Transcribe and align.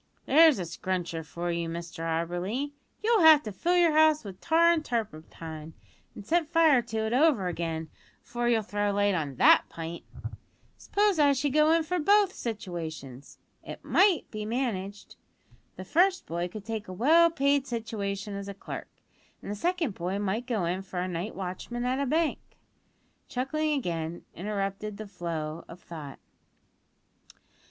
There's 0.25 0.57
a 0.57 0.63
scruncher 0.65 1.23
for 1.23 1.51
you, 1.51 1.69
Mr 1.69 2.03
Auberly. 2.03 2.71
You'll 3.03 3.21
have 3.21 3.43
to 3.43 3.51
fill 3.51 3.77
your 3.77 3.91
house 3.91 4.23
with 4.23 4.41
tar 4.41 4.71
an' 4.71 4.81
turpentine 4.81 5.75
an' 6.15 6.23
set 6.23 6.47
fire 6.49 6.81
to 6.81 7.05
it 7.05 7.13
over 7.13 7.45
again 7.47 7.87
'afore 8.23 8.49
you'll 8.49 8.63
throw 8.63 8.91
light 8.91 9.13
on 9.13 9.35
that 9.35 9.65
pint. 9.69 10.03
S'pose 10.75 11.19
I 11.19 11.33
should 11.33 11.53
go 11.53 11.71
in 11.71 11.83
for 11.83 11.99
both 11.99 12.33
situations! 12.33 13.37
It 13.63 13.85
might 13.85 14.23
be 14.31 14.43
managed. 14.43 15.17
The 15.75 15.85
first 15.85 16.25
boy 16.25 16.47
could 16.47 16.65
take 16.65 16.87
a 16.87 16.93
well 16.93 17.29
paid 17.29 17.67
situation 17.67 18.33
as 18.33 18.47
a 18.47 18.55
clerk, 18.55 18.89
an 19.43 19.49
the 19.49 19.55
second 19.55 19.93
boy 19.93 20.17
might 20.17 20.47
go 20.47 20.65
in 20.65 20.81
for 20.81 21.07
night 21.07 21.35
watchman 21.35 21.85
at 21.85 21.99
a 21.99 22.07
bank." 22.07 22.39
(Chuckling 23.27 23.73
again 23.77 24.23
interrupted 24.33 24.97
the 24.97 25.05
flow 25.05 25.63
of 25.67 25.79
thought.) 25.79 26.17